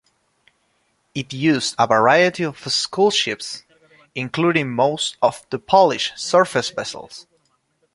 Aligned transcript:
It 1.13 1.31
used 1.31 1.75
a 1.77 1.85
variety 1.85 2.41
of 2.43 2.57
school 2.73 3.11
ships, 3.11 3.61
including 4.15 4.71
most 4.71 5.15
of 5.21 5.45
the 5.51 5.59
Polish 5.59 6.11
surface 6.15 6.71
vessels. 6.71 7.27